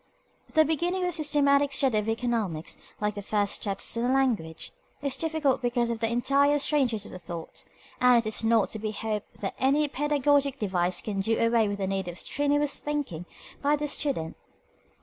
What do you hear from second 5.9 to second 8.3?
of the entire strangeness of the thought, and it